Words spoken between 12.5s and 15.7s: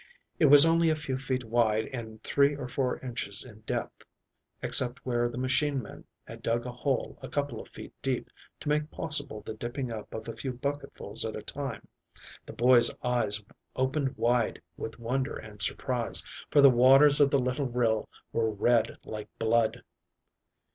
boy's eyes opened wide with wonder and